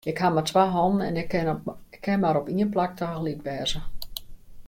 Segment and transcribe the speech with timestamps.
[0.09, 1.29] Ik haw mar twa hannen en ik
[2.05, 3.79] kin mar op ien plak tagelyk wêze.